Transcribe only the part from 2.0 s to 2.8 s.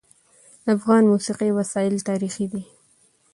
تاریخي دي.